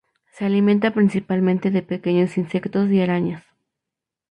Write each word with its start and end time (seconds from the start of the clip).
Se 0.31 0.45
alimenta 0.45 0.95
principalmente 0.95 1.69
de 1.69 1.83
pequeños 1.83 2.35
insectos 2.39 2.89
y 2.89 3.01
arañas. 3.03 3.43